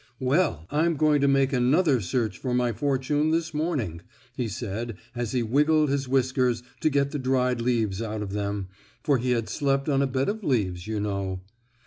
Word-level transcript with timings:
"Well, 0.19 0.65
I'm 0.71 0.95
going 0.95 1.21
to 1.21 1.27
make 1.27 1.53
another 1.53 2.01
search 2.01 2.39
for 2.39 2.55
my 2.55 2.71
fortune 2.73 3.29
this 3.29 3.53
morning," 3.53 4.01
he 4.35 4.47
said 4.47 4.97
as 5.13 5.31
he 5.33 5.43
wiggled 5.43 5.89
his 5.91 6.07
whiskers 6.07 6.63
to 6.79 6.89
get 6.89 7.11
the 7.11 7.19
dried 7.19 7.61
leaves 7.61 8.01
out 8.01 8.23
of 8.23 8.31
them, 8.33 8.67
for 9.03 9.19
he 9.19 9.29
had 9.33 9.47
slept 9.47 9.87
on 9.87 10.01
a 10.01 10.07
bed 10.07 10.27
of 10.27 10.43
leaves, 10.43 10.87
you 10.87 10.99
know. 10.99 11.41